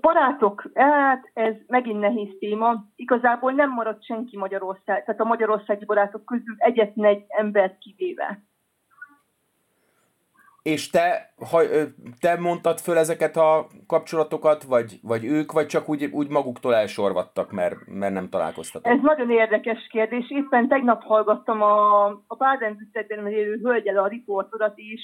Barátok, 0.00 0.64
hát 0.74 1.30
ez 1.34 1.54
megint 1.66 2.00
nehéz 2.00 2.28
téma. 2.38 2.84
Igazából 2.96 3.52
nem 3.52 3.70
maradt 3.70 4.04
senki 4.04 4.36
Magyarország, 4.36 5.04
tehát 5.04 5.20
a 5.20 5.24
magyarországi 5.24 5.84
barátok 5.84 6.24
közül 6.24 6.54
egyetlen 6.58 7.10
egy 7.10 7.24
embert 7.28 7.78
kivéve. 7.78 8.42
És 10.62 10.90
te, 10.90 11.34
ha, 11.50 11.60
te 12.20 12.36
mondtad 12.40 12.78
föl 12.78 12.96
ezeket 12.96 13.36
a 13.36 13.66
kapcsolatokat, 13.86 14.62
vagy, 14.62 14.98
vagy 15.02 15.24
ők, 15.24 15.52
vagy 15.52 15.66
csak 15.66 15.88
úgy, 15.88 16.04
úgy 16.04 16.28
maguktól 16.28 16.74
elsorvadtak, 16.74 17.52
mert, 17.52 17.76
mert 17.86 18.12
nem 18.12 18.28
találkoztatok? 18.28 18.92
Ez 18.92 18.98
nagyon 19.02 19.30
érdekes 19.30 19.86
kérdés. 19.90 20.30
Éppen 20.30 20.68
tegnap 20.68 21.02
hallgattam 21.02 21.62
a, 21.62 22.06
a 22.06 22.36
Baden-Württembergben 22.38 23.32
élő 23.32 23.60
hölgyel 23.62 23.98
a 23.98 24.08
riportodat 24.08 24.78
is. 24.78 25.02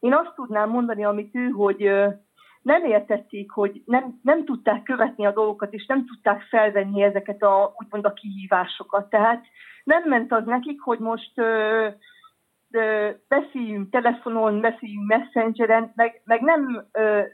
Én 0.00 0.14
azt 0.14 0.34
tudnám 0.34 0.70
mondani, 0.70 1.04
amit 1.04 1.34
ő, 1.34 1.48
hogy 1.48 1.90
nem 2.64 2.84
értették, 2.84 3.50
hogy 3.50 3.82
nem, 3.84 4.20
nem 4.22 4.44
tudták 4.44 4.82
követni 4.82 5.26
a 5.26 5.32
dolgokat, 5.32 5.72
és 5.72 5.86
nem 5.86 6.06
tudták 6.06 6.42
felvenni 6.42 7.02
ezeket 7.02 7.42
a, 7.42 7.74
úgymond 7.76 8.04
a 8.04 8.12
kihívásokat. 8.12 9.10
Tehát 9.10 9.44
nem 9.84 10.02
ment 10.08 10.32
az 10.32 10.44
nekik, 10.44 10.80
hogy 10.80 10.98
most 10.98 11.32
beszéljünk 13.28 13.90
telefonon, 13.90 14.60
beszéljünk 14.60 15.06
messengeren, 15.06 15.92
meg, 15.94 16.22
meg 16.24 16.40
nem, 16.40 16.86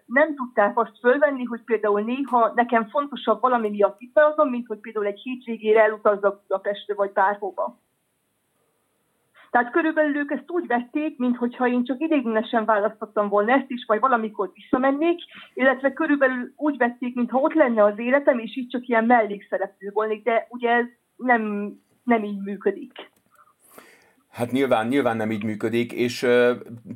nem 0.07 0.35
tudták 0.35 0.79
azt 0.79 0.99
fölvenni, 1.01 1.45
hogy 1.45 1.63
például 1.65 2.01
néha 2.01 2.53
nekem 2.55 2.89
fontosabb 2.89 3.41
valami 3.41 3.71
miatt 3.71 4.01
itt 4.01 4.21
mint 4.51 4.67
hogy 4.67 4.79
például 4.79 5.07
egy 5.07 5.21
hétvégére 5.21 5.83
elutazzak 5.83 6.41
Budapestre 6.41 6.95
vagy 6.95 7.13
bárhova. 7.13 7.79
Tehát 9.51 9.71
körülbelül 9.71 10.17
ők 10.17 10.31
ezt 10.31 10.51
úgy 10.51 10.67
vették, 10.67 11.19
mintha 11.19 11.69
én 11.69 11.85
csak 11.85 12.01
idéglenesen 12.01 12.65
választottam 12.65 13.29
volna 13.29 13.53
ezt 13.53 13.71
is, 13.71 13.85
vagy 13.87 14.01
valamikor 14.01 14.51
visszamennék, 14.55 15.21
illetve 15.55 15.93
körülbelül 15.93 16.53
úgy 16.57 16.77
vették, 16.77 17.15
mintha 17.15 17.39
ott 17.39 17.55
lenne 17.55 17.85
az 17.85 17.99
életem, 17.99 18.39
és 18.39 18.57
így 18.57 18.69
csak 18.69 18.87
ilyen 18.87 19.05
mellékszereplő 19.05 19.91
volnék, 19.93 20.25
de 20.25 20.47
ugye 20.49 20.71
ez 20.71 20.87
nem, 21.17 21.73
nem 22.05 22.25
így 22.25 22.43
működik. 22.43 22.93
Hát 24.31 24.51
nyilván, 24.51 24.87
nyilván 24.87 25.17
nem 25.17 25.31
így 25.31 25.45
működik, 25.45 25.93
és 25.93 26.21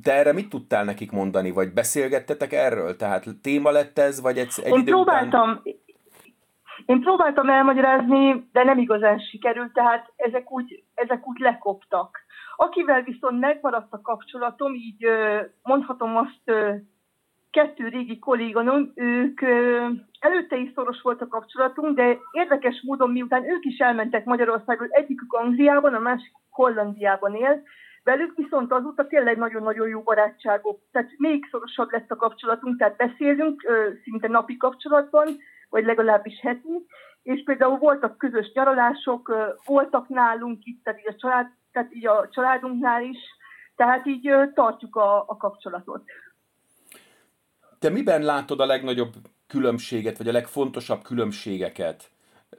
te 0.02 0.12
erre 0.12 0.32
mit 0.32 0.48
tudtál 0.48 0.84
nekik 0.84 1.10
mondani, 1.10 1.50
vagy 1.50 1.72
beszélgettetek 1.72 2.52
erről? 2.52 2.96
Tehát 2.96 3.24
téma 3.42 3.70
lett 3.70 3.98
ez, 3.98 4.20
vagy 4.20 4.38
egy, 4.38 4.52
egy 4.64 4.72
én 4.72 4.78
idő 4.78 4.90
próbáltam, 4.90 5.50
után... 5.50 5.62
Én 6.86 7.00
próbáltam 7.00 7.48
elmagyarázni, 7.48 8.48
de 8.52 8.64
nem 8.64 8.78
igazán 8.78 9.18
sikerült, 9.18 9.72
tehát 9.72 10.12
ezek 10.16 10.50
úgy, 10.50 10.84
ezek 10.94 11.28
úgy 11.28 11.38
lekoptak. 11.38 12.23
Akivel 12.56 13.02
viszont 13.02 13.40
megmaradt 13.40 13.92
a 13.92 14.00
kapcsolatom, 14.00 14.74
így 14.74 15.06
mondhatom 15.62 16.16
azt 16.16 16.52
kettő 17.50 17.88
régi 17.88 18.18
kolléganom, 18.18 18.92
ők 18.94 19.42
előtte 20.18 20.56
is 20.56 20.72
szoros 20.74 21.00
volt 21.02 21.20
a 21.20 21.28
kapcsolatunk, 21.28 21.96
de 21.96 22.18
érdekes 22.32 22.82
módon 22.82 23.10
miután 23.10 23.44
ők 23.44 23.64
is 23.64 23.78
elmentek 23.78 24.24
Magyarországról, 24.24 24.88
egyikük 24.90 25.32
Angliában, 25.32 25.94
a 25.94 25.98
másik 25.98 26.32
Hollandiában 26.50 27.34
él, 27.34 27.62
velük 28.04 28.36
viszont 28.36 28.72
azóta 28.72 29.06
tényleg 29.06 29.36
nagyon-nagyon 29.36 29.88
jó 29.88 30.00
barátságok, 30.00 30.80
tehát 30.92 31.10
még 31.16 31.48
szorosabb 31.50 31.90
lett 31.90 32.10
a 32.10 32.16
kapcsolatunk, 32.16 32.78
tehát 32.78 32.96
beszélünk 32.96 33.62
szinte 34.02 34.28
napi 34.28 34.56
kapcsolatban, 34.56 35.28
vagy 35.68 35.84
legalábbis 35.84 36.40
heti, 36.40 36.86
és 37.22 37.42
például 37.44 37.78
voltak 37.78 38.18
közös 38.18 38.52
nyaralások, 38.54 39.34
voltak 39.66 40.08
nálunk 40.08 40.64
itt, 40.64 40.84
tehát 40.84 41.00
a, 41.06 41.14
család, 41.16 41.46
tehát 41.74 41.94
így 41.94 42.06
a 42.06 42.28
családunknál 42.30 43.02
is, 43.02 43.18
tehát 43.76 44.06
így 44.06 44.30
tartjuk 44.54 44.96
a, 44.96 45.24
a 45.26 45.36
kapcsolatot. 45.36 46.02
Te 47.78 47.88
miben 47.88 48.22
látod 48.22 48.60
a 48.60 48.66
legnagyobb 48.66 49.12
különbséget, 49.46 50.18
vagy 50.18 50.28
a 50.28 50.32
legfontosabb 50.32 51.02
különbségeket 51.02 52.10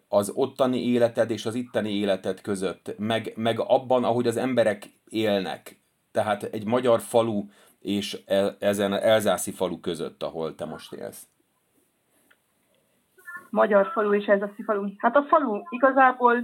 az 0.07 0.31
ottani 0.36 0.88
életed 0.88 1.29
és 1.29 1.45
az 1.45 1.55
itteni 1.55 1.89
életed 1.89 2.41
között, 2.41 2.95
meg, 2.98 3.34
meg 3.36 3.60
abban, 3.60 4.03
ahogy 4.03 4.27
az 4.27 4.38
emberek 4.38 4.84
élnek? 5.10 5.79
Tehát 6.12 6.43
egy 6.43 6.65
magyar 6.65 7.00
falu 7.00 7.45
és 7.79 8.22
el, 8.25 8.55
ezen 8.60 8.93
elzászi 8.93 9.51
falu 9.51 9.79
között, 9.79 10.24
ahol 10.24 10.55
te 10.55 10.65
most 10.65 10.93
élsz. 10.93 11.27
Magyar 13.50 13.91
falu 13.93 14.13
és 14.13 14.25
elzászi 14.25 14.63
falu. 14.63 14.88
Hát 14.98 15.15
a 15.15 15.24
falu 15.24 15.62
igazából, 15.69 16.38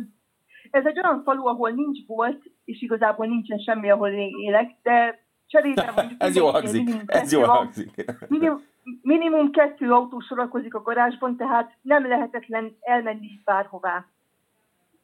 ez 0.72 0.86
egy 0.86 1.00
olyan 1.04 1.22
falu, 1.24 1.46
ahol 1.46 1.70
nincs 1.70 2.06
volt, 2.08 2.44
és 2.66 2.82
igazából 2.82 3.25
nincsen 3.25 3.58
semmi, 3.58 3.90
ahol 3.90 4.10
én 4.10 4.36
élek, 4.40 4.72
de 4.84 5.24
cserébe 5.48 5.92
mondjuk... 5.96 6.22
ez 6.28 6.36
jó 6.36 6.48
hangzik, 6.48 6.90
ez 7.06 7.32
jó 7.32 7.42
hangzik. 7.42 8.06
Minimum, 8.28 8.62
minimum 9.01 9.51
kettő 9.51 9.92
autó 9.92 10.20
sorakozik 10.20 10.74
a 10.74 10.82
garázsban, 10.82 11.36
tehát 11.36 11.72
nem 11.82 12.08
lehetetlen 12.08 12.78
elmenni 12.82 13.42
bárhová. 13.46 14.06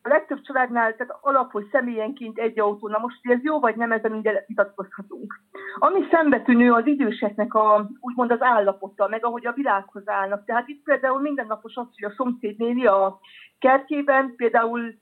A 0.02 0.10
legtöbb 0.10 0.42
családnál 0.42 0.96
tehát 0.96 1.18
alap, 1.22 1.52
hogy 1.52 1.68
személyenként 1.72 2.38
egy 2.38 2.60
autó. 2.60 2.88
Na 2.88 2.98
most, 2.98 3.18
hogy 3.24 3.36
ez 3.36 3.44
jó 3.44 3.60
vagy 3.60 3.76
nem, 3.76 3.92
ezen 3.92 4.12
minden 4.12 4.36
vitatkozhatunk. 4.48 5.42
Ami 5.76 6.08
szembetűnő 6.12 6.72
az 6.72 6.86
időseknek 6.86 7.54
a, 7.54 7.90
úgymond 8.00 8.32
az 8.32 8.42
állapota, 8.42 9.08
meg 9.08 9.26
ahogy 9.26 9.46
a 9.46 9.52
világhoz 9.52 10.10
állnak. 10.10 10.46
Tehát 10.46 10.68
itt 10.68 10.84
például 10.84 11.22
mindennapos 11.22 11.76
az, 11.76 11.88
hogy 12.00 12.12
a 12.12 12.14
szomszéd 12.16 12.58
néni 12.58 12.86
a 12.86 13.20
kertjében 13.60 14.34
például 14.36 14.96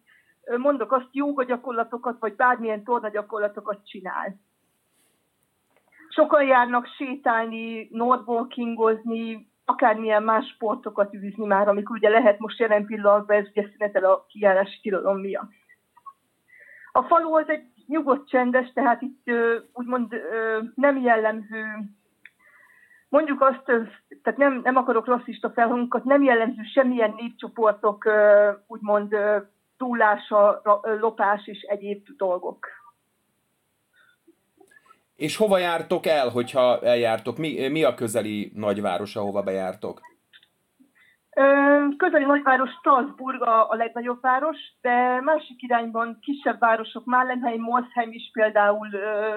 mondok 0.58 0.92
azt, 0.92 1.08
jóga 1.12 1.44
gyakorlatokat, 1.44 2.20
vagy 2.20 2.36
bármilyen 2.36 2.84
torna 2.84 3.10
gyakorlatokat 3.10 3.88
csinál 3.88 4.40
Sokan 6.16 6.46
járnak 6.46 6.88
sétálni, 6.98 7.88
nordwalkingozni, 7.92 9.50
akármilyen 9.66 10.24
más 10.24 10.48
sportokat 10.48 11.14
űzni 11.14 11.46
már, 11.46 11.68
amikor 11.68 11.96
ugye 11.96 12.10
lehet 12.10 12.40
most 12.40 12.60
jelen 12.60 12.86
pillanatban, 12.86 13.38
ez 13.38 13.48
ugye 13.50 13.70
szünetel 13.72 14.04
a 14.04 14.26
kijárási 14.28 14.80
tilalom 14.82 15.20
miatt. 15.20 15.52
A 16.92 17.02
falu 17.02 17.36
az 17.36 17.50
egy 17.50 17.64
nyugodt, 17.88 18.30
csendes, 18.30 18.74
tehát 18.74 19.02
itt 19.02 19.32
úgymond 19.74 20.16
nem 20.76 20.98
jellemző, 20.98 21.64
mondjuk 23.10 23.42
azt, 23.42 23.66
tehát 24.24 24.40
nem, 24.40 24.60
nem 24.64 24.76
akarok 24.76 25.06
rasszista 25.06 25.50
felhangokat, 25.50 26.04
nem 26.04 26.24
jellemző 26.24 26.62
semmilyen 26.74 27.14
népcsoportok 27.18 28.10
úgymond 28.68 29.16
túlása, 29.78 30.62
lopás 31.00 31.48
és 31.48 31.62
egyéb 31.62 32.08
dolgok. 32.18 32.68
És 35.16 35.36
hova 35.36 35.58
jártok 35.58 36.06
el, 36.06 36.30
hogyha 36.30 36.80
eljártok? 36.82 37.38
Mi, 37.38 37.68
mi 37.68 37.84
a 37.84 37.94
közeli 37.94 38.52
nagyváros, 38.56 39.16
ahova 39.16 39.42
bejártok? 39.42 40.02
Közeli 41.98 42.26
nagyváros 42.26 42.70
Strasbourg 42.70 43.42
a, 43.42 43.70
a 43.70 43.76
legnagyobb 43.76 44.22
város, 44.22 44.58
de 44.82 45.22
másik 45.22 45.62
irányban 45.62 46.20
kisebb 46.22 46.60
városok, 46.60 47.06
Málenheim, 47.06 47.62
Molsheim 47.62 48.12
is 48.12 48.30
például 48.34 48.94
ö, 48.94 49.36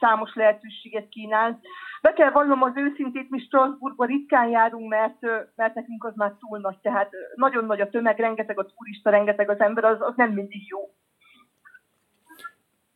számos 0.00 0.34
lehetőséget 0.34 1.08
kínál. 1.08 1.60
Be 2.06 2.12
kell 2.12 2.30
vallanom 2.30 2.62
az 2.62 2.72
őszintét, 2.74 3.30
mi 3.30 3.38
Strasbourgba 3.38 4.04
ritkán 4.04 4.48
járunk, 4.48 4.88
mert, 4.88 5.20
mert 5.54 5.74
nekünk 5.74 6.04
az 6.04 6.12
már 6.14 6.32
túl 6.38 6.58
nagy, 6.58 6.78
tehát 6.78 7.10
nagyon 7.34 7.64
nagy 7.64 7.80
a 7.80 7.88
tömeg, 7.88 8.18
rengeteg 8.18 8.58
a 8.58 8.66
turista, 8.76 9.10
rengeteg 9.10 9.50
az 9.50 9.60
ember, 9.60 9.84
az, 9.84 9.96
az 10.00 10.12
nem 10.16 10.32
mindig 10.32 10.68
jó. 10.68 10.78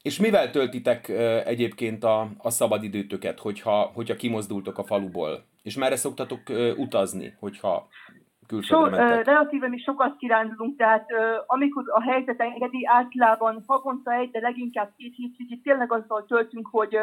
És 0.02 0.18
mivel 0.18 0.50
töltitek 0.50 1.08
egyébként 1.44 2.04
a, 2.04 2.28
a 2.38 2.50
szabadidőtöket, 2.50 3.38
hogyha, 3.38 3.90
hogyha 3.94 4.14
kimozdultok 4.14 4.78
a 4.78 4.84
faluból? 4.84 5.44
És 5.62 5.76
merre 5.76 5.96
szoktatok 5.96 6.40
utazni, 6.76 7.36
hogyha 7.38 7.88
külföldre 8.46 8.96
so, 8.96 9.04
mentek? 9.04 9.26
Relatíve 9.26 9.68
mi 9.68 9.78
sokat 9.78 10.16
kirándulunk, 10.16 10.76
tehát 10.76 11.06
amikor 11.46 11.82
a 11.86 12.02
helyzet 12.02 12.40
engedi, 12.40 12.86
általában 12.86 13.64
havonta 13.66 14.12
egy, 14.12 14.30
de 14.30 14.40
leginkább 14.40 14.92
két 14.96 15.14
hétvégig 15.16 15.62
tényleg 15.62 15.92
azzal 15.92 16.24
töltünk, 16.24 16.68
hogy 16.70 16.96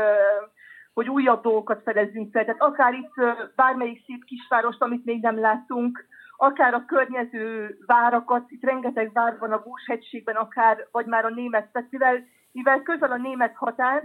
hogy 0.98 1.10
újabb 1.10 1.42
dolgokat 1.42 1.82
fedezzünk 1.84 2.32
fel. 2.32 2.46
Tehát 2.46 2.62
akár 2.62 2.94
itt 2.94 3.14
bármelyik 3.56 4.04
szép 4.06 4.24
kisvárost, 4.24 4.82
amit 4.82 5.06
még 5.06 5.22
nem 5.22 5.40
láttunk, 5.40 6.06
akár 6.38 6.74
a 6.74 6.86
környező 6.86 7.78
várakat, 7.86 8.52
itt 8.52 8.64
rengeteg 8.64 9.14
vár 9.14 9.38
van 9.40 9.52
a 9.52 9.64
Búshegységben, 9.64 10.36
akár, 10.36 10.88
vagy 10.92 11.06
már 11.06 11.26
a 11.26 11.30
német, 11.30 11.72
tehát 11.72 11.88
mivel 11.92 12.28
mivel 12.52 12.82
közel 12.82 13.12
a 13.12 13.18
német 13.18 13.56
határ, 13.56 14.04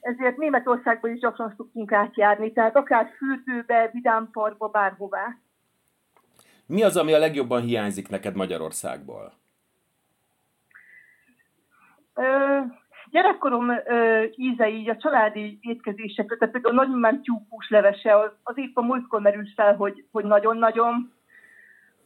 ezért 0.00 0.36
Németországban 0.36 1.10
is 1.12 1.20
gyakran 1.20 1.54
szoktunk 1.56 1.92
átjárni, 1.92 2.52
tehát 2.52 2.76
akár 2.76 3.10
fürdőbe, 3.16 3.90
vidámparkba, 3.92 4.68
bárhová. 4.68 5.36
Mi 6.66 6.82
az, 6.82 6.96
ami 6.96 7.12
a 7.12 7.18
legjobban 7.18 7.60
hiányzik 7.60 8.08
neked 8.08 8.34
Magyarországból? 8.34 9.32
Ö, 12.14 12.60
gyerekkorom 13.10 13.70
ö, 13.70 14.24
íze 14.36 14.68
így 14.68 14.88
a 14.88 14.96
családi 14.96 15.58
étkezésekre, 15.60 16.36
tehát 16.36 16.52
például 16.52 16.74
nagymamám 16.74 17.22
tyúkús 17.22 17.68
levese, 17.68 18.18
az, 18.18 18.30
az 18.42 18.58
épp 18.58 18.76
a 18.76 18.82
múltkor 18.82 19.20
merült 19.20 19.52
fel, 19.54 19.76
hogy, 19.76 20.04
hogy 20.10 20.24
nagyon-nagyon. 20.24 21.12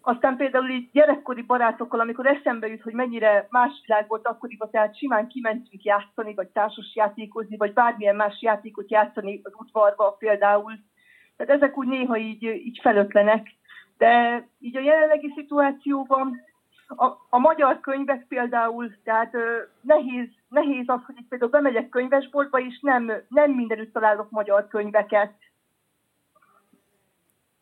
Aztán 0.01 0.37
például 0.37 0.69
így 0.69 0.91
gyerekkori 0.93 1.43
barátokkal, 1.43 2.01
amikor 2.01 2.27
eszembe 2.27 2.67
jut, 2.67 2.83
hogy 2.83 2.93
mennyire 2.93 3.47
más 3.51 3.73
világ 3.87 4.09
volt 4.09 4.27
akkoriban, 4.27 4.71
tehát 4.71 4.99
simán 4.99 5.29
kimentünk 5.29 5.83
játszani, 5.83 6.35
vagy 6.35 6.49
társas 6.49 6.93
játékozni, 6.95 7.57
vagy 7.57 7.73
bármilyen 7.73 8.17
más 8.17 8.43
játékot 8.43 8.91
játszani 8.91 9.41
az 9.43 9.53
udvarba 9.57 10.11
például. 10.19 10.73
Tehát 11.37 11.55
ezek 11.63 11.79
úgy 11.79 11.89
néha 11.89 12.17
így, 12.17 12.43
így 12.43 12.79
felötlenek. 12.83 13.47
De 13.99 14.45
így 14.59 14.77
a 14.77 14.81
jelenlegi 14.81 15.33
szituációban 15.37 16.41
a, 16.87 17.05
a 17.31 17.39
magyar 17.39 17.81
könyvek 17.81 18.27
például, 18.29 18.91
tehát 19.05 19.35
ö, 19.35 19.63
nehéz, 19.81 20.29
nehéz 20.49 20.85
az, 20.87 21.01
hogy 21.07 21.17
itt 21.19 21.29
például 21.29 21.51
bemegyek 21.51 21.89
könyvesboltba, 21.89 22.61
és 22.61 22.79
nem, 22.81 23.13
nem 23.29 23.51
mindenütt 23.51 23.93
találok 23.93 24.31
magyar 24.31 24.69
könyveket. 24.69 25.33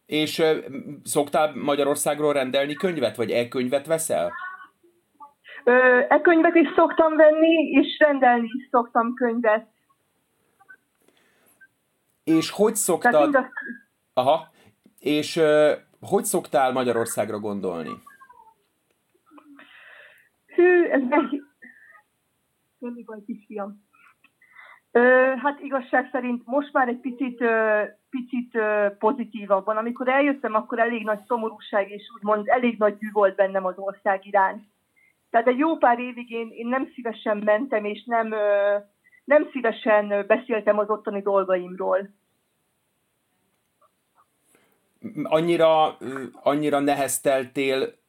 És 0.07 0.39
ö, 0.39 0.59
szoktál 1.05 1.55
Magyarországról 1.55 2.33
rendelni 2.33 2.75
könyvet, 2.75 3.17
vagy 3.17 3.31
e-könyvet 3.31 3.87
veszel? 3.87 4.33
e-könyvet 6.09 6.55
is 6.55 6.69
szoktam 6.75 7.17
venni, 7.17 7.71
és 7.71 7.99
rendelni 7.99 8.51
is 8.53 8.69
szoktam 8.71 9.15
könyvet. 9.15 9.67
És 12.25 12.51
hogy 12.51 12.77
szoktad... 12.77 13.35
A... 13.35 13.51
Aha. 14.13 14.49
És 14.99 15.37
ö, 15.37 15.73
hogy 16.01 16.25
szoktál 16.25 16.73
Magyarországra 16.73 17.39
gondolni? 17.39 17.91
Hű, 20.63 20.85
ez 20.85 21.03
nehéz. 21.09 21.43
Semmi 22.81 23.03
baj, 23.03 23.19
kisfiam. 23.27 23.85
Ö, 24.91 25.01
hát 25.37 25.61
igazság 25.61 26.09
szerint 26.13 26.43
most 26.47 26.73
már 26.73 26.89
egy 26.89 27.01
picit, 27.01 27.41
ö, 27.41 27.83
picit 28.11 28.55
ö, 28.55 28.87
pozitívabban. 28.99 29.77
Amikor 29.77 30.09
eljöttem, 30.09 30.55
akkor 30.55 30.79
elég 30.79 31.05
nagy 31.05 31.21
szomorúság 31.27 31.91
és 31.91 32.03
úgymond 32.17 32.49
elég 32.49 32.79
nagy 32.79 32.97
dű 32.97 33.11
volt 33.13 33.37
bennem 33.37 33.65
az 33.65 33.75
ország 33.77 34.27
irány. 34.27 34.69
Tehát 35.31 35.47
egy 35.47 35.59
jó 35.59 35.77
pár 35.77 35.99
évig 35.99 36.31
én, 36.31 36.51
én 36.51 36.67
nem 36.67 36.91
szívesen 36.95 37.37
mentem, 37.37 37.85
és 37.85 38.05
nem, 38.05 38.33
ö, 38.33 38.77
nem 39.25 39.49
szívesen 39.53 40.27
beszéltem 40.27 40.79
az 40.79 40.89
ottani 40.91 41.23
dolgaimról. 41.23 42.11
Annyira, 45.23 45.97
annyira 46.33 46.79
nehezteltél 46.79 48.01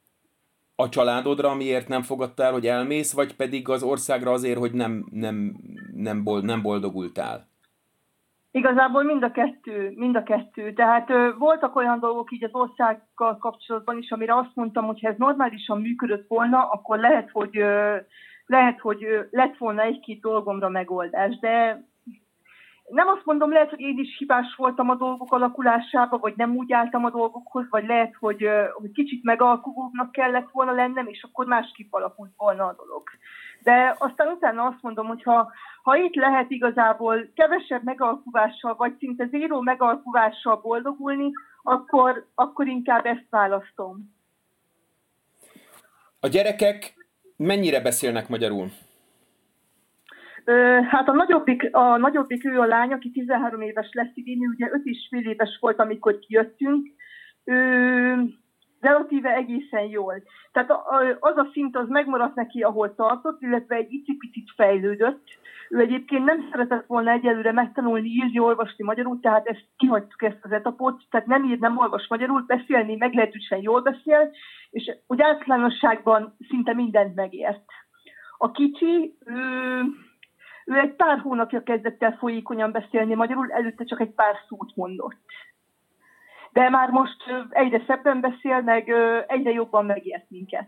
a 0.75 0.89
családodra, 0.89 1.49
amiért 1.49 1.87
nem 1.87 2.01
fogadtál, 2.01 2.51
hogy 2.51 2.67
elmész, 2.67 3.13
vagy 3.13 3.35
pedig 3.35 3.69
az 3.69 3.83
országra 3.83 4.31
azért, 4.31 4.59
hogy 4.59 4.71
nem, 4.71 5.05
nem, 5.11 5.55
nem, 5.95 6.23
bold, 6.23 6.43
nem 6.43 6.61
boldogultál? 6.61 7.51
Igazából 8.51 9.03
mind 9.03 9.23
a 9.23 9.31
kettő, 9.31 9.93
mind 9.95 10.15
a 10.15 10.23
kettő. 10.23 10.73
Tehát 10.73 11.09
ö, 11.09 11.29
voltak 11.37 11.75
olyan 11.75 11.99
dolgok 11.99 12.31
így 12.31 12.43
az 12.43 12.53
országgal 12.53 13.37
kapcsolatban 13.37 13.97
is, 13.97 14.11
amire 14.11 14.35
azt 14.35 14.55
mondtam, 14.55 14.85
hogy 14.85 14.99
ha 15.01 15.07
ez 15.09 15.17
normálisan 15.17 15.81
működött 15.81 16.27
volna, 16.27 16.69
akkor 16.69 16.99
lehet, 16.99 17.29
hogy 17.31 17.57
ö, 17.57 17.97
lehet, 18.45 18.79
hogy 18.79 19.03
ö, 19.03 19.21
lett 19.29 19.57
volna 19.57 19.81
egy-két 19.81 20.21
dolgomra 20.21 20.69
megoldás, 20.69 21.39
de 21.39 21.85
nem 22.93 23.07
azt 23.07 23.25
mondom, 23.25 23.51
lehet, 23.51 23.69
hogy 23.69 23.79
én 23.79 23.97
is 23.97 24.17
hibás 24.17 24.55
voltam 24.55 24.89
a 24.89 24.95
dolgok 24.95 25.33
alakulásába, 25.33 26.17
vagy 26.17 26.33
nem 26.35 26.55
úgy 26.55 26.73
álltam 26.73 27.05
a 27.05 27.09
dolgokhoz, 27.09 27.65
vagy 27.69 27.85
lehet, 27.85 28.15
hogy, 28.19 28.47
hogy 28.73 28.91
kicsit 28.91 29.23
megalkulóbbnak 29.23 30.11
kellett 30.11 30.49
volna 30.51 30.71
lennem, 30.71 31.07
és 31.07 31.23
akkor 31.23 31.45
másképp 31.45 31.93
alakult 31.93 32.31
volna 32.37 32.65
a 32.65 32.75
dolog. 32.77 33.03
De 33.63 33.95
aztán 33.99 34.27
utána 34.27 34.63
azt 34.63 34.81
mondom, 34.81 35.07
hogy 35.07 35.23
ha, 35.23 35.51
ha 35.83 35.95
itt 35.95 36.15
lehet 36.15 36.51
igazából 36.51 37.27
kevesebb 37.35 37.83
megalkuvással, 37.83 38.75
vagy 38.75 38.95
szinte 38.99 39.25
zéró 39.25 39.61
megalkuvással 39.61 40.55
boldogulni, 40.55 41.31
akkor, 41.63 42.27
akkor 42.35 42.67
inkább 42.67 43.05
ezt 43.05 43.27
választom. 43.29 44.13
A 46.19 46.27
gyerekek 46.27 46.93
mennyire 47.37 47.81
beszélnek 47.81 48.27
magyarul? 48.27 48.71
Hát 50.89 51.07
a 51.07 51.13
nagyobbik, 51.13 51.69
a 51.71 51.97
nagyobbik 51.97 52.45
ő 52.45 52.59
a 52.59 52.65
lány, 52.65 52.93
aki 52.93 53.11
13 53.11 53.61
éves 53.61 53.89
lesz 53.91 54.11
idén, 54.13 54.39
ugye 54.53 54.69
5 54.71 54.81
és 54.83 55.07
fél 55.09 55.29
éves 55.29 55.57
volt, 55.59 55.79
amikor 55.79 56.19
kijöttünk. 56.19 56.87
Ő 57.43 58.15
relatíve 58.79 59.35
egészen 59.35 59.83
jól. 59.83 60.23
Tehát 60.51 60.71
az 61.19 61.37
a 61.37 61.49
szint 61.51 61.77
az 61.77 61.87
megmaradt 61.87 62.35
neki, 62.35 62.61
ahol 62.61 62.95
tartott, 62.95 63.41
illetve 63.41 63.75
egy 63.75 63.93
icipicit 63.93 64.51
fejlődött. 64.55 65.23
Ő 65.69 65.79
egyébként 65.79 66.25
nem 66.25 66.47
szeretett 66.51 66.85
volna 66.87 67.11
egyelőre 67.11 67.51
megtanulni 67.51 68.07
írni, 68.07 68.39
olvasni 68.39 68.83
magyarul, 68.83 69.19
tehát 69.19 69.47
ezt 69.47 69.65
kihagytuk 69.77 70.23
ezt 70.23 70.39
az 70.41 70.51
etapot, 70.51 71.03
tehát 71.09 71.27
nem 71.27 71.43
ír, 71.43 71.59
nem 71.59 71.77
olvas 71.77 72.07
magyarul, 72.09 72.43
beszélni 72.47 72.95
meglehetősen 72.95 73.61
jól 73.61 73.81
beszél, 73.81 74.31
és 74.69 74.91
úgy 75.07 75.21
általánosságban 75.21 76.35
szinte 76.49 76.73
mindent 76.73 77.15
megért. 77.15 77.65
A 78.37 78.51
kicsi, 78.51 79.17
ő, 79.25 79.35
ő 80.65 80.77
egy 80.77 80.93
pár 80.93 81.19
hónapja 81.19 81.63
kezdett 81.63 82.03
el 82.03 82.15
folyékonyan 82.19 82.71
beszélni 82.71 83.13
magyarul, 83.13 83.51
előtte 83.51 83.83
csak 83.83 84.01
egy 84.01 84.11
pár 84.11 84.35
szót 84.47 84.75
mondott. 84.75 85.17
De 86.51 86.69
már 86.69 86.89
most 86.89 87.17
egyre 87.49 87.83
szebben 87.87 88.19
beszél, 88.21 88.61
meg 88.61 88.89
egyre 89.27 89.51
jobban 89.51 89.85
megért 89.85 90.29
minket. 90.29 90.67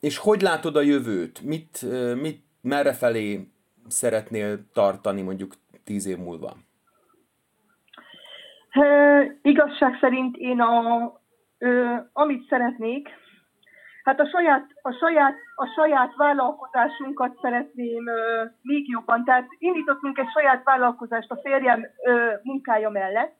És 0.00 0.18
hogy 0.18 0.40
látod 0.40 0.76
a 0.76 0.80
jövőt? 0.80 1.40
Mit, 1.42 1.86
mit 2.20 2.42
merre 2.60 2.92
felé 2.92 3.48
szeretnél 3.86 4.70
tartani 4.72 5.22
mondjuk 5.22 5.54
tíz 5.84 6.06
év 6.06 6.18
múlva? 6.18 6.56
E, 8.70 9.38
igazság 9.42 9.98
szerint 10.00 10.36
én 10.36 10.60
a, 10.60 11.12
ö, 11.58 11.94
amit 12.12 12.48
szeretnék, 12.48 13.08
Hát 14.08 14.20
a 14.20 14.28
saját, 14.28 14.66
a 14.82 14.92
saját, 14.92 15.34
a 15.54 15.66
saját 15.76 16.16
vállalkozásunkat 16.16 17.38
szeretném 17.42 18.08
ö, 18.08 18.44
még 18.62 18.88
jobban. 18.88 19.24
Tehát 19.24 19.46
indítottunk 19.58 20.18
egy 20.18 20.30
saját 20.34 20.64
vállalkozást 20.64 21.30
a 21.30 21.40
férjem 21.42 21.86
ö, 22.04 22.32
munkája 22.42 22.90
mellett, 22.90 23.36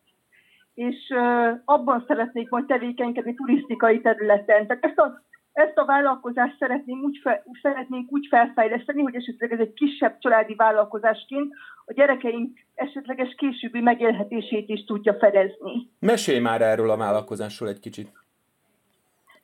és 0.75 0.97
ö, 1.11 1.51
abban 1.65 2.05
szeretnék 2.07 2.49
majd 2.49 2.65
tevékenykedni 2.67 3.35
turisztikai 3.35 4.01
területen. 4.01 4.67
Tehát 4.67 4.85
ezt 4.85 4.99
a, 4.99 5.23
ezt 5.53 5.79
a 5.79 5.85
vállalkozást 5.85 6.57
szeretnénk 6.59 7.05
úgy, 7.05 7.19
fel, 7.23 7.45
szeretnénk 7.63 8.13
úgy 8.13 8.27
felfejleszteni, 8.31 9.03
hogy 9.03 9.15
esetleg 9.15 9.53
ez 9.53 9.61
egy 9.61 9.73
kisebb 9.73 10.19
családi 10.19 10.55
vállalkozásként 10.55 11.53
a 11.85 11.93
gyerekeink 11.93 12.59
esetleges 12.75 13.35
későbbi 13.37 13.81
megélhetését 13.81 14.69
is 14.69 14.85
tudja 14.85 15.15
fedezni. 15.15 15.91
Mesélj 15.99 16.39
már 16.39 16.63
erről 16.63 16.91
a 16.91 16.97
vállalkozásról 16.97 17.69
egy 17.69 17.81
kicsit. 17.81 18.27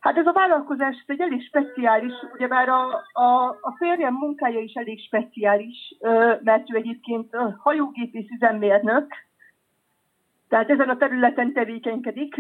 Hát 0.05 0.17
ez 0.17 0.27
a 0.27 0.33
vállalkozás 0.33 0.97
ez 0.97 1.05
egy 1.07 1.21
elég 1.21 1.47
speciális, 1.47 2.13
ugyebár 2.35 2.69
a, 2.69 3.05
a, 3.13 3.49
a 3.61 3.75
férjem 3.79 4.15
munkája 4.15 4.61
is 4.61 4.73
elég 4.73 5.01
speciális, 5.01 5.95
mert 6.43 6.71
ő 6.71 6.77
egyébként 6.77 7.37
hajógépész 7.59 8.31
üzemmérnök, 8.35 9.07
tehát 10.49 10.71
ezen 10.71 10.89
a 10.89 10.97
területen 10.97 11.53
tevékenykedik. 11.53 12.37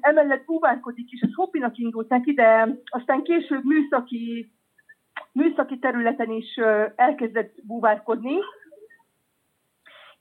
Emellett 0.00 0.44
búvárkodik 0.44 1.12
is, 1.12 1.20
ez 1.20 1.34
hobbinak 1.34 1.78
indult 1.78 2.08
neki, 2.08 2.32
de 2.32 2.68
aztán 2.84 3.22
később 3.22 3.64
műszaki, 3.64 4.52
műszaki 5.32 5.78
területen 5.78 6.30
is 6.30 6.60
elkezdett 6.96 7.54
búvárkodni, 7.62 8.36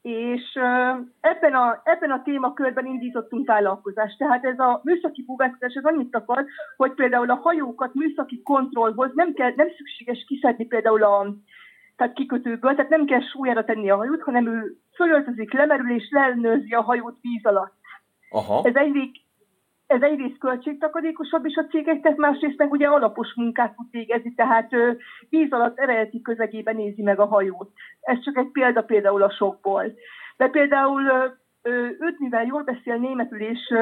és 0.07 0.59
ebben 1.19 1.53
a, 1.53 1.81
ebben 1.83 2.11
a 2.11 2.21
témakörben 2.23 2.85
indítottunk 2.85 3.47
vállalkozást. 3.47 4.17
Tehát 4.17 4.45
ez 4.45 4.59
a 4.59 4.81
műszaki 4.83 5.23
búvárkodás 5.25 5.75
az 5.75 5.83
annyit 5.83 6.15
akar, 6.15 6.45
hogy 6.77 6.93
például 6.93 7.29
a 7.29 7.39
hajókat 7.43 7.93
műszaki 7.93 8.41
kontrollhoz 8.41 9.11
nem, 9.13 9.33
kell, 9.33 9.53
nem 9.55 9.67
szükséges 9.77 10.25
kiszedni 10.27 10.65
például 10.65 11.03
a 11.03 11.33
tehát 11.95 12.13
kikötőből, 12.13 12.75
tehát 12.75 12.89
nem 12.89 13.05
kell 13.05 13.21
súlyára 13.21 13.63
tenni 13.63 13.89
a 13.89 13.95
hajót, 13.95 14.21
hanem 14.21 14.47
ő 14.47 14.77
fölöltözik, 14.95 15.53
lemerül 15.53 15.91
és 15.91 16.09
leellenőrzi 16.11 16.73
a 16.73 16.81
hajót 16.81 17.17
víz 17.21 17.45
alatt. 17.45 17.73
Aha. 18.29 18.61
Ez 18.63 18.75
egyik, 18.75 19.15
ez 19.87 20.01
egyrészt 20.01 20.37
költségtakarékosabb 20.37 21.45
is 21.45 21.55
a 21.55 21.65
cégeknek, 21.65 22.15
másrészt 22.15 22.57
meg 22.57 22.71
ugye 22.71 22.87
alapos 22.87 23.33
munkát 23.35 23.75
tud 23.75 23.87
végezni, 23.91 24.33
tehát 24.33 24.69
víz 25.29 25.51
alatt 25.51 25.79
eredeti 25.79 26.21
közegében 26.21 26.75
nézi 26.75 27.01
meg 27.01 27.19
a 27.19 27.25
hajót. 27.25 27.71
Ez 28.01 28.23
csak 28.23 28.37
egy 28.37 28.51
példa 28.51 28.81
például 28.81 29.23
a 29.23 29.31
sokból. 29.31 29.93
De 30.37 30.47
például 30.47 31.01
őt, 31.99 32.19
mivel 32.19 32.45
jól 32.45 32.63
beszél 32.63 32.95
németül, 32.95 33.41
és 33.41 33.73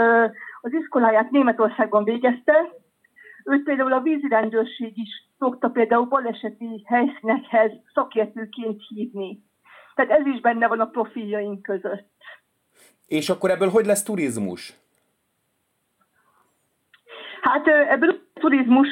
az 0.62 0.74
iskoláját 0.74 1.32
Németországban 1.32 2.04
végezte, 2.04 2.70
őt 3.44 3.64
például 3.64 3.94
a 3.94 4.02
vízirendőrség 4.02 4.98
is 4.98 5.10
szokta 5.38 5.70
például 5.70 6.06
baleseti 6.06 6.84
helyszínekhez 6.86 7.72
szakértőként 7.94 8.82
hívni. 8.88 9.44
Tehát 9.96 10.12
ez 10.12 10.26
is 10.26 10.40
benne 10.42 10.68
van 10.68 10.80
a 10.80 10.86
profiljaink 10.86 11.62
között. 11.62 12.14
És 13.08 13.30
akkor 13.30 13.50
ebből 13.50 13.70
hogy 13.70 13.86
lesz 13.86 14.04
turizmus? 14.04 14.84
Hát 17.50 17.68
ebből 17.68 18.10
a 18.10 18.40
turizmus 18.40 18.88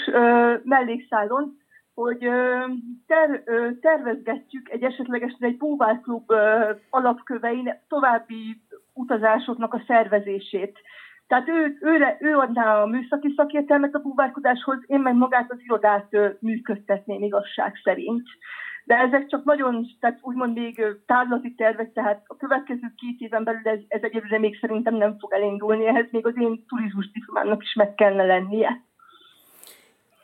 mellékszálon, 0.64 1.58
hogy 1.94 2.30
ter, 3.08 3.44
tervezgetjük 3.82 4.70
egy 4.70 4.84
esetlegesen 4.84 5.40
egy 5.40 5.58
búvárklub 5.58 6.32
alapkövein 6.90 7.80
további 7.88 8.62
utazásoknak 8.94 9.74
a 9.74 9.84
szervezését. 9.88 10.80
Tehát 11.28 11.48
ő, 11.48 11.78
őre, 11.82 12.18
ő 12.20 12.38
adná 12.38 12.82
a 12.82 12.86
műszaki 12.86 13.34
szakértelmet 13.36 13.96
a 13.96 14.00
búvárkodáshoz, 14.00 14.78
én 14.86 15.00
meg 15.00 15.16
magát 15.16 15.52
az 15.52 15.58
irodát 15.64 16.08
működtetném 16.40 17.24
igazság 17.24 17.80
szerint. 17.84 18.28
De 18.84 18.96
ezek 18.96 19.28
csak 19.28 19.44
nagyon, 19.44 19.86
tehát 20.00 20.20
úgymond 20.22 20.58
még 20.58 20.86
távlati 21.06 21.54
tervek, 21.54 21.94
tehát 21.94 22.24
a 22.28 22.38
következő 22.38 22.94
két 22.96 23.20
éven 23.20 23.44
belül 23.44 23.68
ez, 23.68 23.80
ez 23.88 24.02
egyébként 24.02 24.42
még 24.42 24.58
szerintem 24.60 24.96
nem 24.96 25.18
fog 25.20 25.34
elindulni, 25.34 25.88
ehhez 25.88 26.06
még 26.12 26.26
az 26.26 26.34
én 26.38 26.66
turizmus 26.68 27.12
diplomának 27.12 27.64
is 27.64 27.74
meg 27.74 27.96
kellene 27.96 28.26
lennie. 28.26 28.84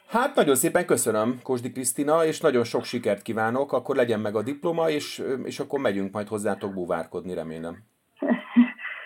Hát 0.09 0.35
nagyon 0.35 0.55
szépen 0.55 0.85
köszönöm, 0.85 1.39
Kosdi 1.43 1.71
Krisztina, 1.71 2.25
és 2.25 2.39
nagyon 2.39 2.63
sok 2.63 2.83
sikert 2.83 3.21
kívánok, 3.21 3.73
akkor 3.73 3.95
legyen 3.95 4.19
meg 4.19 4.35
a 4.35 4.43
diploma, 4.43 4.89
és, 4.89 5.23
és 5.43 5.59
akkor 5.59 5.79
megyünk 5.79 6.13
majd 6.13 6.27
hozzátok 6.27 6.73
búvárkodni, 6.73 7.33
remélem. 7.33 7.77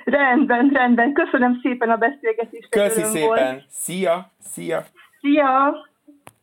Rendben, 0.05 0.69
rendben. 0.69 1.13
Köszönöm 1.13 1.59
szépen 1.61 1.89
a 1.89 1.97
beszélgetést. 1.97 2.69
Köszi 2.69 3.01
szépen. 3.01 3.27
Volt. 3.27 3.63
Szia, 3.67 4.31
szia. 4.39 4.83
Szia. 5.21 5.87